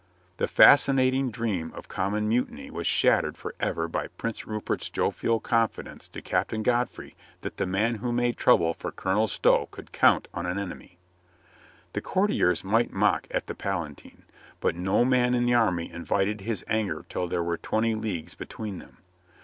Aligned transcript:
The 0.37 0.47
fascinating 0.47 1.29
dream 1.29 1.71
of 1.75 1.87
common 1.87 2.27
mutiny 2.27 2.71
was 2.71 2.87
shattered 2.87 3.37
for 3.37 3.53
ever 3.59 3.87
by 3.87 4.07
Prince 4.07 4.47
Rupert's 4.47 4.89
jovial 4.89 5.39
confidence 5.39 6.07
to 6.07 6.23
Captain 6.23 6.63
Godfrey 6.63 7.15
that 7.41 7.57
the 7.57 7.67
man 7.67 7.97
who 7.97 8.11
made 8.11 8.35
trouble 8.35 8.73
for 8.73 8.91
Colonel 8.91 9.27
Stow 9.27 9.67
could 9.67 9.91
count 9.91 10.27
on 10.33 10.47
an 10.47 10.57
enemy. 10.57 10.97
The 11.93 12.01
courtiers 12.01 12.63
might 12.63 12.91
mock 12.91 13.27
at 13.29 13.45
the 13.45 13.53
Palatine, 13.53 14.23
but 14.59 14.75
no 14.75 15.05
man 15.05 15.35
in 15.35 15.45
the 15.45 15.53
army 15.53 15.91
invited 15.91 16.41
his 16.41 16.65
anger 16.67 17.05
till 17.07 17.27
there 17.27 17.43
were 17.43 17.57
twenty 17.59 17.93
leagues 17.93 18.33
between 18.33 18.79
them. 18.79 18.97